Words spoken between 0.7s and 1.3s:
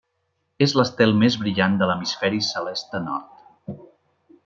l'estel